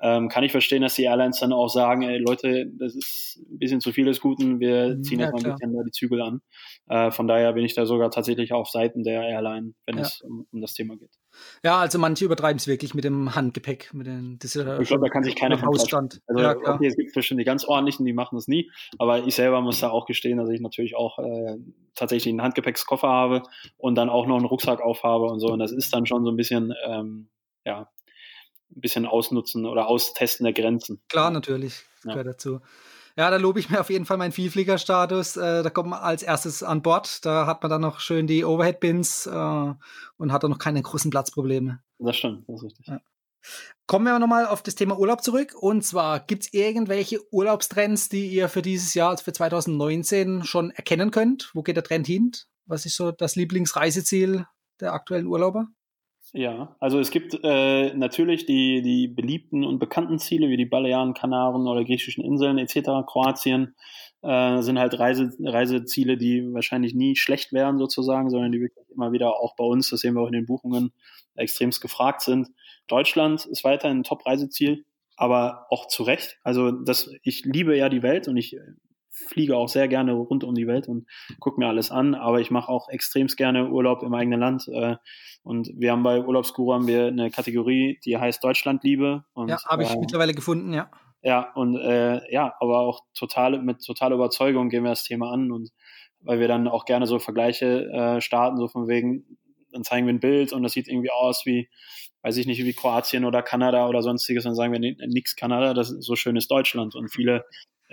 [0.00, 3.58] ähm, kann ich verstehen, dass die Airlines dann auch sagen, ey Leute, das ist ein
[3.58, 5.90] bisschen zu viel des Guten, wir mhm, ziehen ja, jetzt mal ein bisschen da die
[5.90, 6.40] Zügel an.
[6.88, 10.02] Äh, von daher bin ich da sogar tatsächlich auf Seiten der Airline, wenn ja.
[10.02, 11.10] es um, um, das Thema geht.
[11.62, 13.92] Ja, also manche übertreiben es wirklich mit dem Handgepäck.
[13.92, 16.20] Mit den, das ich glaube, da kann sich keiner von Hausstand.
[16.26, 19.34] Also ja, okay, es gibt bestimmt die ganz ordentlichen, die machen das nie, aber ich
[19.34, 21.56] selber muss da auch gestehen, dass ich natürlich auch äh,
[21.94, 23.42] tatsächlich einen Handgepäckskoffer habe
[23.76, 25.48] und dann auch noch einen Rucksack aufhabe und so.
[25.48, 27.28] Und das ist dann schon so ein bisschen, ähm,
[27.64, 27.88] ja,
[28.74, 31.00] ein bisschen ausnutzen oder austesten der Grenzen.
[31.08, 32.12] Klar, natürlich, ja.
[32.12, 32.60] gehört dazu.
[33.18, 35.36] Ja, da lobe ich mir auf jeden Fall meinen Vielfliegerstatus.
[35.38, 37.24] Äh, da kommt man als erstes an Bord.
[37.24, 39.74] Da hat man dann noch schön die Overhead-Bins äh,
[40.18, 41.80] und hat dann noch keine großen Platzprobleme.
[41.98, 42.86] Das stimmt, das ist richtig.
[42.88, 43.00] Ja.
[43.86, 45.54] Kommen wir nochmal auf das Thema Urlaub zurück.
[45.58, 50.70] Und zwar, gibt es irgendwelche Urlaubstrends, die ihr für dieses Jahr, also für 2019, schon
[50.72, 51.50] erkennen könnt?
[51.54, 52.32] Wo geht der Trend hin?
[52.66, 54.46] Was ist so das Lieblingsreiseziel
[54.80, 55.68] der aktuellen Urlauber?
[56.32, 61.14] Ja, also es gibt äh, natürlich die, die beliebten und bekannten Ziele wie die Balearen,
[61.14, 63.06] Kanaren oder griechischen Inseln etc.
[63.06, 63.74] Kroatien
[64.22, 69.12] äh, sind halt Reise, Reiseziele, die wahrscheinlich nie schlecht werden sozusagen, sondern die wirklich immer
[69.12, 70.92] wieder auch bei uns, das sehen wir auch in den Buchungen,
[71.36, 72.48] extremst gefragt sind.
[72.88, 74.84] Deutschland ist weiterhin ein Top-Reiseziel,
[75.16, 76.38] aber auch zu Recht.
[76.42, 78.56] Also das, ich liebe ja die Welt und ich
[79.16, 81.06] fliege auch sehr gerne rund um die Welt und
[81.40, 84.68] gucke mir alles an, aber ich mache auch extremst gerne Urlaub im eigenen Land.
[84.68, 84.96] Äh,
[85.42, 89.24] und wir haben bei Urlaubsguru haben wir eine Kategorie, die heißt Deutschlandliebe.
[89.32, 90.90] Und, ja, habe ich äh, mittlerweile gefunden, ja.
[91.22, 95.50] Ja, und äh, ja, aber auch total mit totaler Überzeugung gehen wir das Thema an
[95.50, 95.70] und
[96.20, 99.38] weil wir dann auch gerne so Vergleiche äh, starten, so von wegen,
[99.72, 101.68] dann zeigen wir ein Bild und das sieht irgendwie aus wie,
[102.22, 105.90] weiß ich nicht, wie Kroatien oder Kanada oder sonstiges, dann sagen wir nix Kanada, das
[105.90, 106.94] ist so schön ist Deutschland.
[106.94, 107.44] Und viele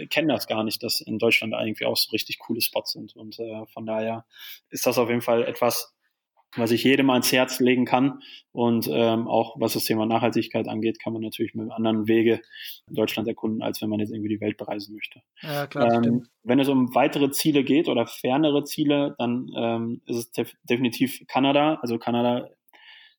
[0.10, 3.16] kennen das gar nicht, dass in Deutschland irgendwie auch so richtig coole Spots sind.
[3.16, 4.26] Und äh, von daher
[4.70, 5.94] ist das auf jeden Fall etwas,
[6.56, 8.22] was ich jedem ans Herz legen kann.
[8.52, 12.42] Und ähm, auch was das Thema Nachhaltigkeit angeht, kann man natürlich mit anderen Wege
[12.88, 15.22] Deutschland erkunden, als wenn man jetzt irgendwie die Welt bereisen möchte.
[15.42, 20.18] Ja, klar, ähm, wenn es um weitere Ziele geht oder fernere Ziele, dann ähm, ist
[20.18, 21.80] es def definitiv Kanada.
[21.82, 22.50] Also Kanada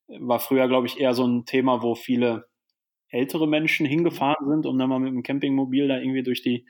[0.06, 2.46] war früher, glaube ich, eher so ein Thema, wo viele
[3.14, 6.66] ältere Menschen hingefahren sind, um dann mal mit dem Campingmobil da irgendwie durch die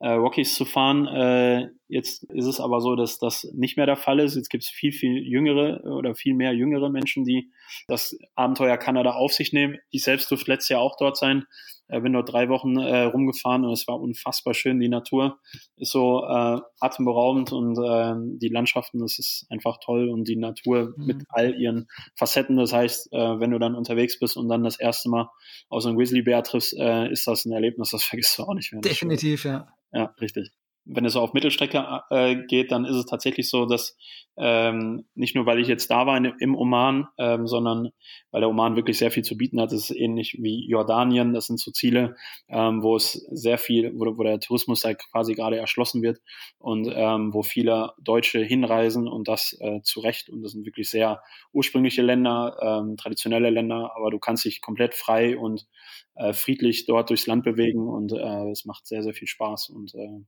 [0.00, 1.06] äh, Rockies zu fahren.
[1.06, 4.36] Äh, jetzt ist es aber so, dass das nicht mehr der Fall ist.
[4.36, 7.50] Jetzt gibt es viel, viel jüngere oder viel mehr jüngere Menschen, die
[7.88, 9.78] das Abenteuer Kanada auf sich nehmen.
[9.90, 11.46] Ich selbst durfte letztes Jahr auch dort sein.
[11.88, 14.78] Äh, bin dort drei Wochen äh, rumgefahren und es war unfassbar schön.
[14.78, 15.38] Die Natur
[15.76, 20.94] ist so äh, atemberaubend und äh, die Landschaften, das ist einfach toll und die Natur
[20.96, 21.06] mhm.
[21.06, 22.58] mit all ihren Facetten.
[22.58, 25.30] Das heißt, äh, wenn du dann unterwegs bist und dann das erste Mal
[25.70, 28.82] aus einem Grizzlybär triffst, äh, ist das ein Erlebnis, das vergisst du auch nicht mehr.
[28.82, 29.68] Definitiv, ja.
[29.92, 30.52] Ja, richtig
[30.88, 33.96] wenn es so auf Mittelstrecke äh, geht, dann ist es tatsächlich so, dass
[34.38, 37.90] ähm, nicht nur, weil ich jetzt da war in, im Oman, ähm, sondern
[38.30, 39.72] weil der Oman wirklich sehr viel zu bieten hat.
[39.72, 41.34] Das ist ähnlich wie Jordanien.
[41.34, 42.16] Das sind so Ziele,
[42.48, 46.20] ähm, wo es sehr viel, wo, wo der Tourismus da quasi gerade erschlossen wird
[46.58, 50.30] und ähm, wo viele Deutsche hinreisen und das äh, zu Recht.
[50.30, 51.20] Und das sind wirklich sehr
[51.52, 55.66] ursprüngliche Länder, ähm, traditionelle Länder, aber du kannst dich komplett frei und
[56.14, 59.94] äh, friedlich dort durchs Land bewegen und äh, es macht sehr, sehr viel Spaß und
[59.94, 60.24] äh,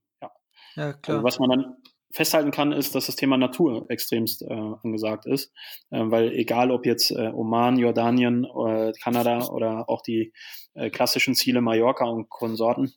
[0.76, 0.86] ja.
[0.86, 1.16] Also klar.
[1.16, 1.76] Also was man dann
[2.12, 5.52] festhalten kann, ist, dass das Thema Natur extremst äh, angesagt ist,
[5.90, 10.32] äh, weil egal ob jetzt äh, Oman, Jordanien, äh, Kanada oder auch die
[10.74, 12.92] äh, klassischen Ziele Mallorca und Konsorten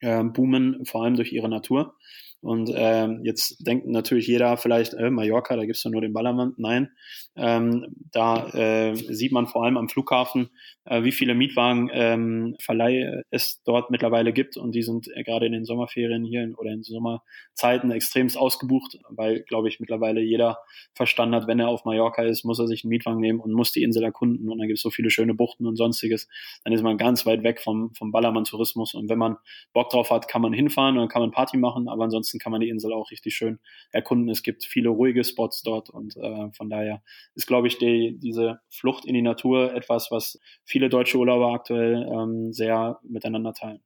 [0.00, 1.96] äh, boomen vor allem durch ihre Natur.
[2.44, 6.52] Und ähm, jetzt denkt natürlich jeder vielleicht, äh, Mallorca, da gibt's doch nur den Ballermann.
[6.58, 6.90] Nein,
[7.36, 10.50] ähm, da äh, sieht man vor allem am Flughafen,
[10.84, 14.58] äh, wie viele Mietwagenverleih ähm, es dort mittlerweile gibt.
[14.58, 19.40] Und die sind äh, gerade in den Sommerferien hier oder in Sommerzeiten extremst ausgebucht, weil,
[19.40, 20.58] glaube ich, mittlerweile jeder
[20.94, 23.72] verstanden hat, wenn er auf Mallorca ist, muss er sich einen Mietwagen nehmen und muss
[23.72, 24.50] die Insel erkunden.
[24.50, 26.28] Und dann gibt's so viele schöne Buchten und sonstiges.
[26.62, 28.92] Dann ist man ganz weit weg vom, vom Ballermann-Tourismus.
[28.92, 29.38] Und wenn man
[29.72, 31.88] Bock drauf hat, kann man hinfahren und dann kann man Party machen.
[31.88, 33.58] Aber ansonsten ansonsten kann man die Insel auch richtig schön
[33.90, 34.28] erkunden.
[34.28, 37.02] Es gibt viele ruhige Spots dort und äh, von daher
[37.34, 42.08] ist, glaube ich, die, diese Flucht in die Natur etwas, was viele deutsche Urlauber aktuell
[42.10, 43.82] ähm, sehr miteinander teilen.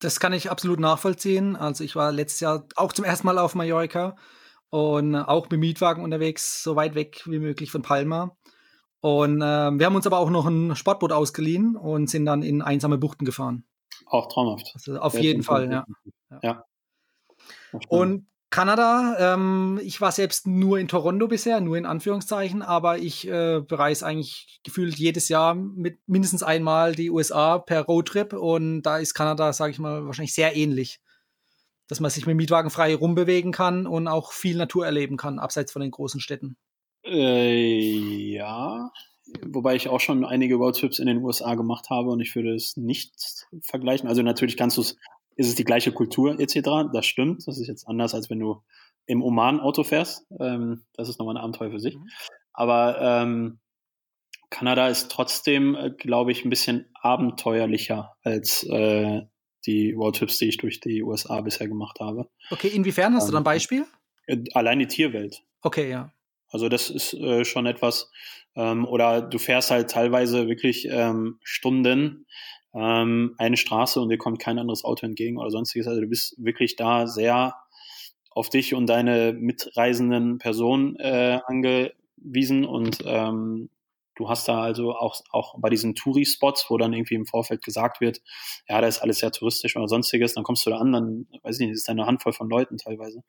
[0.00, 1.56] Das kann ich absolut nachvollziehen.
[1.56, 4.16] Also ich war letztes Jahr auch zum ersten Mal auf Mallorca
[4.70, 8.36] und auch mit Mietwagen unterwegs, so weit weg wie möglich von Palma.
[9.00, 12.62] Und äh, wir haben uns aber auch noch ein Sportboot ausgeliehen und sind dann in
[12.62, 13.64] einsame Buchten gefahren.
[14.06, 14.72] Auch traumhaft.
[14.74, 15.84] Also auf jeden Fall, ja.
[16.42, 16.64] ja.
[17.88, 23.26] Und Kanada, ähm, ich war selbst nur in Toronto bisher, nur in Anführungszeichen, aber ich
[23.26, 28.98] äh, bereise eigentlich gefühlt jedes Jahr mit mindestens einmal die USA per Roadtrip und da
[28.98, 31.00] ist Kanada, sage ich mal, wahrscheinlich sehr ähnlich.
[31.88, 35.72] Dass man sich mit Mietwagen frei rumbewegen kann und auch viel Natur erleben kann, abseits
[35.72, 36.56] von den großen Städten.
[37.04, 38.92] Äh, ja,
[39.44, 42.76] wobei ich auch schon einige Roadtrips in den USA gemacht habe und ich würde es
[42.76, 44.08] nicht vergleichen.
[44.08, 44.96] Also natürlich kannst du es
[45.36, 46.90] ist es die gleiche Kultur etc.
[46.92, 47.46] Das stimmt.
[47.46, 48.62] Das ist jetzt anders, als wenn du
[49.06, 50.26] im Oman Auto fährst.
[50.40, 51.96] Ähm, das ist nochmal ein Abenteuer für sich.
[51.96, 52.08] Mhm.
[52.52, 53.58] Aber ähm,
[54.50, 59.22] Kanada ist trotzdem, äh, glaube ich, ein bisschen abenteuerlicher als äh,
[59.66, 62.28] die Roadtrips, die ich durch die USA bisher gemacht habe.
[62.50, 63.86] Okay, inwiefern hast ähm, du da ein ähm, Beispiel?
[64.26, 65.42] Äh, allein die Tierwelt.
[65.62, 66.12] Okay, ja.
[66.48, 68.10] Also das ist äh, schon etwas,
[68.54, 72.26] ähm, oder du fährst halt teilweise wirklich ähm, Stunden
[72.74, 75.86] ähm, eine Straße und dir kommt kein anderes Auto entgegen oder sonstiges.
[75.86, 77.54] Also du bist wirklich da sehr
[78.30, 83.70] auf dich und deine mitreisenden Personen äh, angewiesen und ähm,
[84.16, 88.00] du hast da also auch, auch bei diesen Touri-Spots, wo dann irgendwie im Vorfeld gesagt
[88.00, 88.22] wird,
[88.68, 91.60] ja, da ist alles sehr touristisch oder sonstiges, dann kommst du da an, dann, weiß
[91.60, 93.22] ich nicht, ist da eine Handvoll von Leuten teilweise.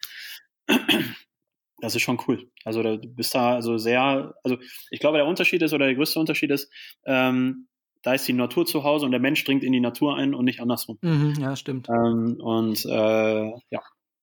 [1.81, 2.49] Das ist schon cool.
[2.63, 4.57] Also du bist da also sehr, also
[4.91, 6.71] ich glaube, der Unterschied ist oder der größte Unterschied ist,
[7.05, 7.67] ähm,
[8.05, 10.45] da ist die Natur zu Hause und der Mensch dringt in die Natur ein und
[10.45, 10.99] nicht andersrum.
[11.01, 11.89] Mhm, ja, stimmt.
[11.89, 13.81] Ähm, und äh, ja,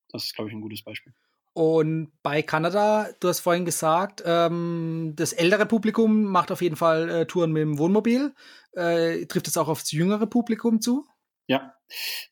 [0.08, 1.12] das ist, glaube ich, ein gutes Beispiel.
[1.52, 7.08] Und bei Kanada, du hast vorhin gesagt, ähm, das ältere Publikum macht auf jeden Fall
[7.10, 8.32] äh, Touren mit dem Wohnmobil.
[8.72, 11.04] Äh, trifft es auch aufs jüngere Publikum zu?
[11.48, 11.74] Ja,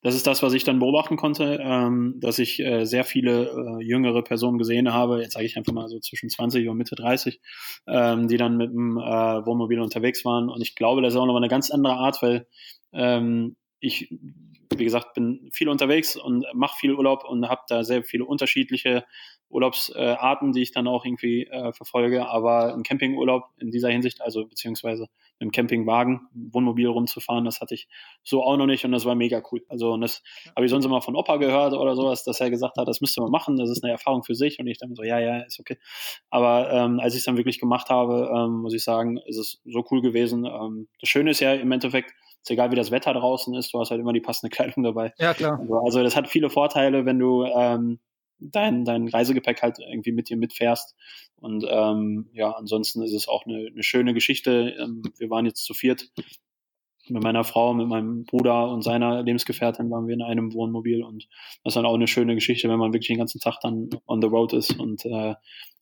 [0.03, 3.85] das ist das, was ich dann beobachten konnte, ähm, dass ich äh, sehr viele äh,
[3.85, 7.40] jüngere Personen gesehen habe, jetzt sage ich einfach mal so zwischen 20 und Mitte 30,
[7.87, 9.01] ähm, die dann mit dem äh,
[9.46, 10.49] Wohnmobil unterwegs waren.
[10.49, 12.46] Und ich glaube, das ist auch noch eine ganz andere Art, weil
[12.92, 14.11] ähm, ich,
[14.75, 19.05] wie gesagt, bin viel unterwegs und mache viel Urlaub und habe da sehr viele unterschiedliche
[19.49, 24.46] Urlaubsarten, die ich dann auch irgendwie äh, verfolge, aber ein Campingurlaub in dieser Hinsicht, also
[24.46, 25.09] beziehungsweise
[25.40, 27.88] im Campingwagen, Wohnmobil rumzufahren, das hatte ich
[28.22, 29.64] so auch noch nicht und das war mega cool.
[29.68, 30.22] Also und das
[30.55, 33.22] habe ich sonst immer von Opa gehört oder sowas, dass er gesagt hat, das müsste
[33.22, 35.59] man machen, das ist eine Erfahrung für sich und ich dann so, ja, ja, ist
[35.59, 35.79] okay.
[36.29, 39.61] Aber ähm, als ich es dann wirklich gemacht habe, ähm, muss ich sagen, ist es
[39.64, 40.44] so cool gewesen.
[40.44, 43.81] Ähm, das Schöne ist ja im Endeffekt, ist egal wie das Wetter draußen ist, du
[43.81, 45.14] hast halt immer die passende Kleidung dabei.
[45.18, 45.59] Ja, klar.
[45.59, 47.98] Also, also das hat viele Vorteile, wenn du ähm,
[48.40, 50.96] dein, dein Reisegepäck halt irgendwie mit dir mitfährst.
[51.37, 54.74] Und ähm, ja, ansonsten ist es auch eine, eine schöne Geschichte.
[54.79, 56.11] Ähm, wir waren jetzt zu viert
[57.09, 61.26] mit meiner Frau, mit meinem Bruder und seiner Lebensgefährtin waren wir in einem Wohnmobil und
[61.64, 64.20] das ist dann auch eine schöne Geschichte, wenn man wirklich den ganzen Tag dann on
[64.22, 65.35] the road ist und äh,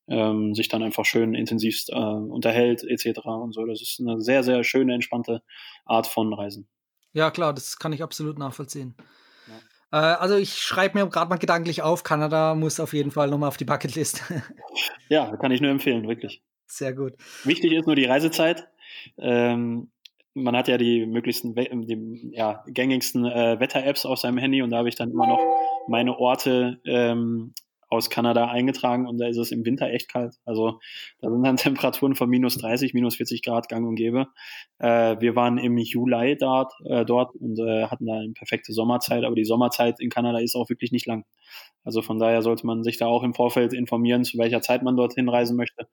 [0.08, 3.20] ähm, sich dann einfach schön intensivst äh, unterhält etc.
[3.26, 3.66] und so.
[3.66, 5.42] Das ist eine sehr, sehr schöne, entspannte
[5.84, 6.68] Art von Reisen.
[7.12, 8.94] Ja, klar, das kann ich absolut nachvollziehen.
[9.92, 13.48] Äh, also ich schreibe mir gerade mal gedanklich auf, Kanada muss auf jeden Fall nochmal
[13.48, 14.22] auf die Bucketlist.
[15.08, 16.42] ja, kann ich nur empfehlen, wirklich.
[16.66, 17.14] Sehr gut.
[17.44, 18.68] Wichtig ist nur die Reisezeit.
[19.16, 19.90] Ähm,
[20.34, 24.78] man hat ja die möglichsten, die ja, gängigsten äh, Wetter-Apps auf seinem Handy und da
[24.78, 25.40] habe ich dann immer noch
[25.88, 27.54] meine Orte ähm,
[27.88, 30.36] aus Kanada eingetragen und da ist es im Winter echt kalt.
[30.44, 30.78] Also
[31.20, 34.26] da sind dann Temperaturen von minus 30, minus 40 Grad gang und gäbe.
[34.78, 39.24] Äh, wir waren im Juli dort, äh, dort und äh, hatten da eine perfekte Sommerzeit,
[39.24, 41.24] aber die Sommerzeit in Kanada ist auch wirklich nicht lang.
[41.84, 44.96] Also von daher sollte man sich da auch im Vorfeld informieren, zu welcher Zeit man
[44.96, 45.88] dorthin reisen möchte,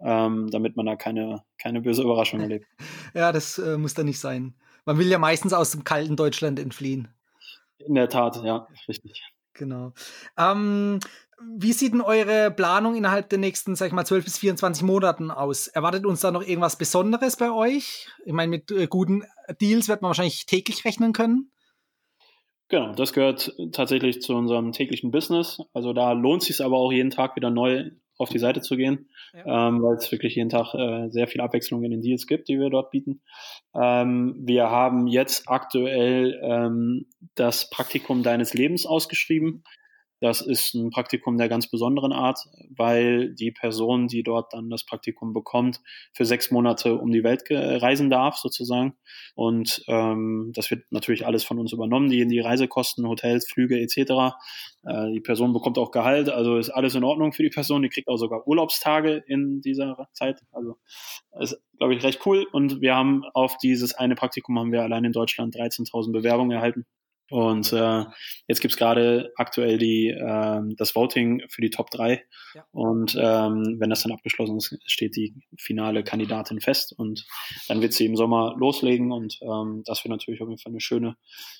[0.00, 2.66] ähm, damit man da keine, keine böse Überraschung erlebt.
[3.14, 4.54] ja, das äh, muss da nicht sein.
[4.84, 7.08] Man will ja meistens aus dem kalten Deutschland entfliehen.
[7.78, 9.22] In der Tat, ja, richtig.
[9.58, 9.92] Genau.
[10.38, 11.00] Ähm,
[11.40, 15.30] wie sieht denn eure Planung innerhalb der nächsten, sag ich mal, 12 bis 24 Monaten
[15.30, 15.68] aus?
[15.68, 18.08] Erwartet uns da noch irgendwas Besonderes bei euch?
[18.24, 19.24] Ich meine, mit äh, guten
[19.60, 21.50] Deals wird man wahrscheinlich täglich rechnen können.
[22.68, 25.60] Genau, das gehört tatsächlich zu unserem täglichen Business.
[25.72, 28.76] Also da lohnt es sich aber auch jeden Tag wieder neu auf die Seite zu
[28.76, 29.68] gehen, ja.
[29.68, 32.58] ähm, weil es wirklich jeden Tag äh, sehr viel Abwechslung in den Deals gibt, die
[32.58, 33.22] wir dort bieten.
[33.74, 39.62] Ähm, wir haben jetzt aktuell ähm, das Praktikum deines Lebens ausgeschrieben.
[40.20, 42.40] Das ist ein Praktikum der ganz besonderen Art,
[42.76, 45.80] weil die Person, die dort dann das Praktikum bekommt,
[46.12, 48.94] für sechs Monate um die Welt reisen darf, sozusagen.
[49.34, 54.34] Und ähm, das wird natürlich alles von uns übernommen, die, die Reisekosten, Hotels, Flüge etc.
[54.84, 57.82] Äh, die Person bekommt auch Gehalt, also ist alles in Ordnung für die Person.
[57.82, 60.40] Die kriegt auch sogar Urlaubstage in dieser Zeit.
[60.52, 60.76] Also
[61.40, 62.46] ist, glaube ich, recht cool.
[62.52, 66.86] Und wir haben auf dieses eine Praktikum haben wir allein in Deutschland 13.000 Bewerbungen erhalten.
[67.30, 68.04] Und äh,
[68.46, 72.24] jetzt gibt's gerade aktuell die, äh, das Voting für die Top 3.
[72.54, 72.64] Ja.
[72.72, 76.94] Und ähm, wenn das dann abgeschlossen ist, steht die finale Kandidatin fest.
[76.96, 77.26] Und
[77.68, 79.12] dann wird sie im Sommer loslegen.
[79.12, 81.16] Und ähm, das wird natürlich auf jeden Fall eine schöne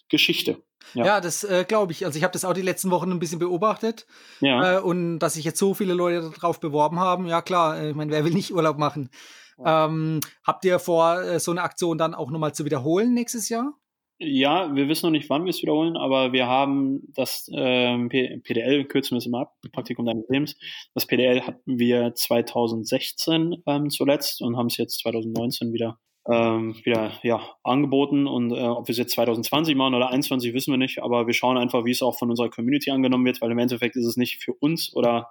[0.09, 0.63] Geschichte.
[0.95, 2.07] Ja, ja das äh, glaube ich.
[2.07, 4.07] Also ich habe das auch die letzten Wochen ein bisschen beobachtet.
[4.41, 4.79] Ja.
[4.79, 7.97] Äh, und dass sich jetzt so viele Leute darauf beworben haben, ja klar, äh, ich
[7.97, 9.11] meine, wer will nicht Urlaub machen?
[9.59, 9.87] Ja.
[9.87, 13.75] Ähm, habt ihr vor, äh, so eine Aktion dann auch nochmal zu wiederholen nächstes Jahr?
[14.21, 18.85] Ja, wir wissen noch nicht, wann wir es wiederholen, aber wir haben das ähm, PDL,
[18.87, 20.57] kürzen wir es immer ab, Praktikum deines Lebens.
[20.93, 27.12] Das PDL hatten wir 2016 ähm, zuletzt und haben es jetzt 2019 wieder ähm, wieder
[27.23, 31.03] ja, angeboten und äh, ob wir es jetzt 2020 machen oder 2021 wissen wir nicht,
[31.03, 33.97] aber wir schauen einfach, wie es auch von unserer Community angenommen wird, weil im Endeffekt
[33.97, 35.31] ist es nicht für uns oder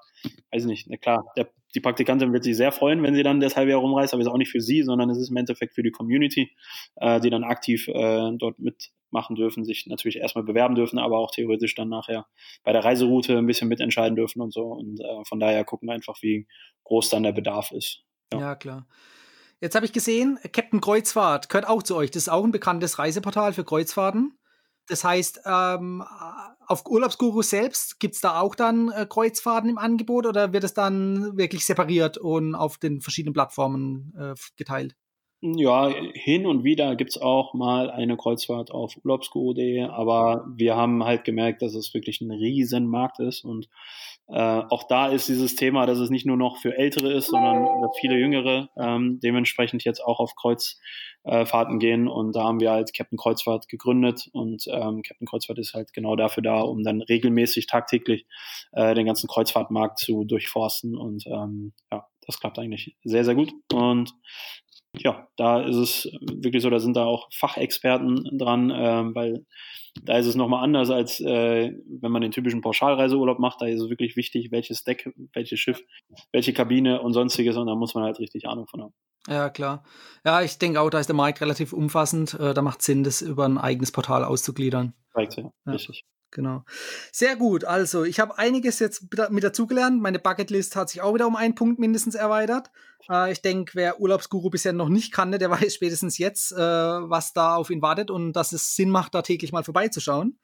[0.51, 3.39] weiß ich nicht, na klar, der, die Praktikantin wird sich sehr freuen, wenn sie dann
[3.39, 5.37] das halbe Jahr rumreist, aber es ist auch nicht für sie, sondern es ist im
[5.37, 6.51] Endeffekt für die Community,
[6.95, 11.29] äh, die dann aktiv äh, dort mitmachen dürfen, sich natürlich erstmal bewerben dürfen, aber auch
[11.29, 12.25] theoretisch dann nachher
[12.63, 15.93] bei der Reiseroute ein bisschen mitentscheiden dürfen und so und äh, von daher gucken wir
[15.93, 16.47] einfach, wie
[16.85, 18.03] groß dann der Bedarf ist.
[18.33, 18.87] ja, ja klar.
[19.59, 22.11] Jetzt habe ich gesehen, Captain Kreuzfahrt gehört auch zu euch.
[22.11, 24.37] Das ist auch ein bekanntes Reiseportal für Kreuzfahrten.
[24.87, 26.03] Das heißt, ähm,
[26.65, 30.73] auf Urlaubsguru selbst gibt es da auch dann äh, Kreuzfahrten im Angebot oder wird es
[30.73, 34.95] dann wirklich separiert und auf den verschiedenen Plattformen äh, geteilt?
[35.39, 41.25] Ja, hin und wieder gibt's auch mal eine Kreuzfahrt auf urlaubsguru.de, aber wir haben halt
[41.25, 43.69] gemerkt, dass es wirklich ein riesen Markt ist und
[44.29, 47.63] äh, auch da ist dieses Thema, dass es nicht nur noch für Ältere ist, sondern
[47.81, 52.09] dass viele Jüngere ähm, dementsprechend jetzt auch auf Kreuzfahrten gehen.
[52.09, 56.17] Und da haben wir halt Captain Kreuzfahrt gegründet und ähm, Captain Kreuzfahrt ist halt genau
[56.17, 58.25] dafür da, um dann regelmäßig tagtäglich
[58.73, 60.97] äh, den ganzen Kreuzfahrtmarkt zu durchforsten.
[60.97, 63.53] Und ähm, ja, das klappt eigentlich sehr, sehr gut.
[63.71, 64.13] Und
[64.95, 69.45] ja, da ist es wirklich so, da sind da auch Fachexperten dran, äh, weil
[70.03, 71.71] da ist es nochmal anders, als äh,
[72.01, 73.61] wenn man den typischen Pauschalreiseurlaub macht.
[73.61, 75.81] Da ist es wirklich wichtig, welches Deck, welches Schiff,
[76.31, 77.57] welche Kabine und sonstiges.
[77.57, 78.93] Und da muss man halt richtig Ahnung von haben.
[79.27, 79.83] Ja, klar.
[80.23, 82.33] Ja, ich denke auch, da ist der Markt relativ umfassend.
[82.35, 84.93] Äh, da macht Sinn, das über ein eigenes Portal auszugliedern.
[85.13, 85.51] Right, ja.
[85.65, 85.71] ja.
[85.71, 86.05] Richtig.
[86.31, 86.63] Genau.
[87.11, 87.63] Sehr gut.
[87.63, 90.01] Also, ich habe einiges jetzt mit dazugelernt.
[90.01, 92.69] Meine Bucketlist hat sich auch wieder um einen Punkt mindestens erweitert.
[93.09, 97.33] Äh, ich denke, wer Urlaubsguru bisher noch nicht kannte, der weiß spätestens jetzt, äh, was
[97.33, 100.37] da auf ihn wartet und dass es Sinn macht, da täglich mal vorbeizuschauen.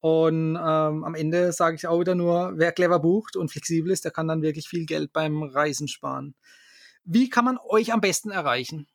[0.00, 4.04] Und ähm, am Ende sage ich auch wieder nur, wer clever bucht und flexibel ist,
[4.04, 6.34] der kann dann wirklich viel Geld beim Reisen sparen.
[7.04, 8.86] Wie kann man euch am besten erreichen?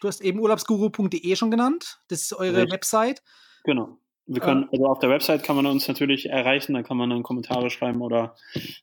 [0.00, 2.00] Du hast eben urlaubsguru.de schon genannt.
[2.08, 2.72] Das ist eure Richtig.
[2.74, 3.22] Website.
[3.64, 3.98] Genau.
[4.28, 7.22] Wir können, also auf der Website kann man uns natürlich erreichen, da kann man dann
[7.22, 8.34] Kommentare schreiben oder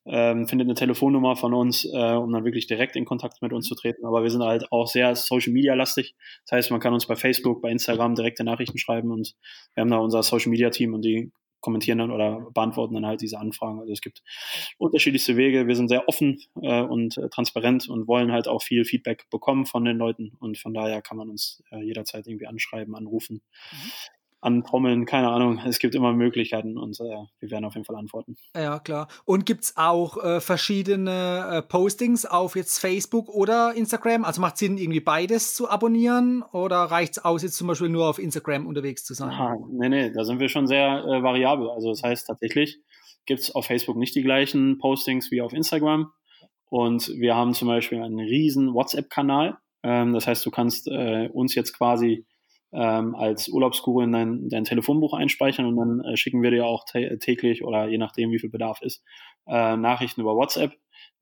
[0.05, 3.67] ähm, findet eine Telefonnummer von uns, äh, um dann wirklich direkt in Kontakt mit uns
[3.67, 4.05] zu treten.
[4.05, 6.15] Aber wir sind halt auch sehr Social Media lastig.
[6.45, 9.35] Das heißt, man kann uns bei Facebook, bei Instagram direkte Nachrichten schreiben und
[9.73, 13.21] wir haben da unser Social Media Team und die kommentieren dann oder beantworten dann halt
[13.21, 13.79] diese Anfragen.
[13.79, 14.21] Also es gibt
[14.77, 15.67] unterschiedlichste Wege.
[15.67, 19.65] Wir sind sehr offen äh, und äh, transparent und wollen halt auch viel Feedback bekommen
[19.65, 23.41] von den Leuten und von daher kann man uns äh, jederzeit irgendwie anschreiben, anrufen.
[23.71, 23.91] Mhm
[24.43, 25.59] antrommeln, keine Ahnung.
[25.65, 27.03] Es gibt immer Möglichkeiten und äh,
[27.39, 28.35] wir werden auf jeden Fall antworten.
[28.55, 29.07] Ja, klar.
[29.25, 34.25] Und gibt es auch äh, verschiedene äh, Postings auf jetzt Facebook oder Instagram?
[34.25, 38.07] Also macht Sinn, irgendwie beides zu abonnieren oder reicht es aus, jetzt zum Beispiel nur
[38.07, 39.29] auf Instagram unterwegs zu sein?
[39.29, 41.69] Aha, nee, nee, da sind wir schon sehr äh, variabel.
[41.69, 42.79] Also das heißt tatsächlich
[43.25, 46.11] gibt es auf Facebook nicht die gleichen Postings wie auf Instagram.
[46.69, 49.57] Und wir haben zum Beispiel einen riesen WhatsApp-Kanal.
[49.83, 52.25] Ähm, das heißt, du kannst äh, uns jetzt quasi
[52.73, 56.85] ähm, als Urlaubsguru in dein, dein Telefonbuch einspeichern und dann äh, schicken wir dir auch
[56.85, 59.03] täglich oder je nachdem, wie viel Bedarf ist,
[59.47, 60.73] äh, Nachrichten über WhatsApp.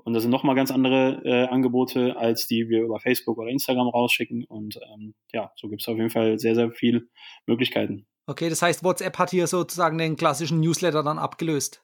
[0.04, 3.88] Und das sind nochmal ganz andere äh, Angebote, als die wir über Facebook oder Instagram
[3.88, 4.46] rausschicken.
[4.46, 7.04] Und ähm, ja, so gibt es auf jeden Fall sehr, sehr viele
[7.46, 8.08] Möglichkeiten.
[8.26, 11.84] Okay, das heißt, WhatsApp hat hier sozusagen den klassischen Newsletter dann abgelöst.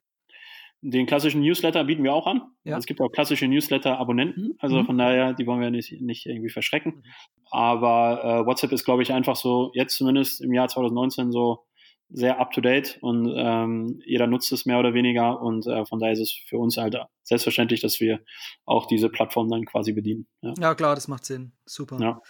[0.89, 2.41] Den klassischen Newsletter bieten wir auch an.
[2.63, 2.78] Ja.
[2.78, 4.56] Es gibt auch klassische Newsletter-Abonnenten.
[4.60, 4.86] Also mhm.
[4.86, 6.95] von daher, die wollen wir nicht, nicht irgendwie verschrecken.
[6.95, 7.04] Mhm.
[7.52, 11.65] Aber äh, WhatsApp ist, glaube ich, einfach so, jetzt zumindest im Jahr 2019 so
[12.10, 16.21] sehr up-to-date und ähm, jeder nutzt es mehr oder weniger und äh, von daher ist
[16.21, 18.21] es für uns halt selbstverständlich, dass wir
[18.65, 20.26] auch diese Plattform dann quasi bedienen.
[20.41, 21.52] Ja, ja klar, das macht Sinn.
[21.65, 21.97] Super.
[22.00, 22.21] Ja.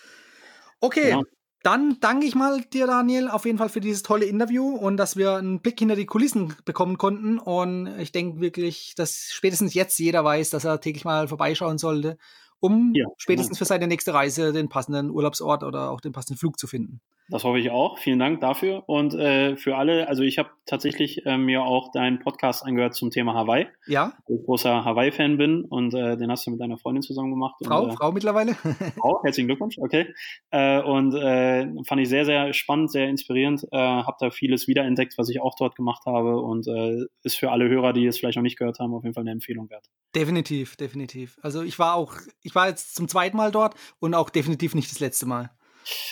[0.80, 1.22] Okay, ja.
[1.68, 5.18] Dann danke ich mal dir, Daniel, auf jeden Fall für dieses tolle Interview und dass
[5.18, 7.40] wir einen Blick hinter die Kulissen bekommen konnten.
[7.40, 12.18] Und ich denke wirklich, dass spätestens jetzt jeder weiß, dass er täglich mal vorbeischauen sollte,
[12.62, 13.58] um ja, spätestens genau.
[13.58, 17.02] für seine nächste Reise den passenden Urlaubsort oder auch den passenden Flug zu finden.
[17.30, 17.98] Das hoffe ich auch.
[17.98, 18.84] Vielen Dank dafür.
[18.88, 23.12] Und äh, für alle, also ich habe tatsächlich äh, mir auch deinen Podcast angehört zum
[23.12, 23.68] Thema Hawaii.
[23.86, 24.14] Ja.
[24.28, 27.56] Weil ich großer Hawaii-Fan bin und äh, den hast du mit deiner Freundin zusammen gemacht.
[27.64, 28.54] Frau, und, äh, Frau mittlerweile.
[28.98, 30.14] Frau, herzlichen Glückwunsch, okay.
[30.52, 33.66] Äh, und äh, fand ich sehr, sehr spannend, sehr inspirierend.
[33.72, 37.52] Äh, habe da vieles wiederentdeckt, was ich auch dort gemacht habe und äh, ist für
[37.52, 39.86] alle Hörer, die es vielleicht noch nicht gehört haben, auf jeden Fall eine Empfehlung wert.
[40.16, 41.38] Definitiv, definitiv.
[41.42, 44.90] Also ich war auch, ich war jetzt zum zweiten Mal dort und auch definitiv nicht
[44.90, 45.52] das letzte Mal.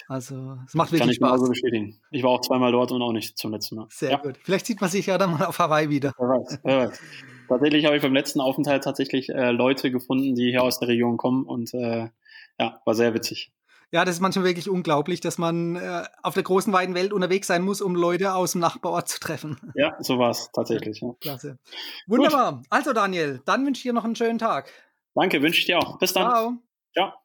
[0.07, 1.31] Also, es macht wirklich Kann ich Spaß.
[1.31, 1.99] Genauso bestätigen.
[2.11, 3.87] Ich war auch zweimal dort und auch nicht zum letzten Mal.
[3.89, 4.17] Sehr ja.
[4.17, 4.37] gut.
[4.43, 6.13] Vielleicht sieht man sich ja dann mal auf Hawaii wieder.
[6.17, 6.99] Wer weiß, wer weiß.
[7.47, 11.17] Tatsächlich habe ich beim letzten Aufenthalt tatsächlich äh, Leute gefunden, die hier aus der Region
[11.17, 12.09] kommen und äh,
[12.59, 13.51] ja, war sehr witzig.
[13.91, 17.47] Ja, das ist manchmal wirklich unglaublich, dass man äh, auf der großen, weiten Welt unterwegs
[17.47, 19.57] sein muss, um Leute aus dem Nachbarort zu treffen.
[19.75, 21.01] Ja, so war es tatsächlich.
[21.01, 21.13] Ja.
[21.21, 21.59] Klasse.
[22.07, 22.57] Wunderbar.
[22.57, 22.65] Gut.
[22.69, 24.71] Also, Daniel, dann wünsche ich dir noch einen schönen Tag.
[25.13, 25.97] Danke, wünsche ich dir auch.
[25.99, 26.29] Bis dann.
[26.29, 26.53] Ciao.
[26.93, 27.24] Ciao.